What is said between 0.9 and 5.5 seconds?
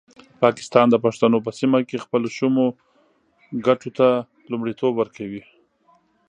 پښتنو په سیمه کې خپلو شومو ګټو ته لومړیتوب ورکوي.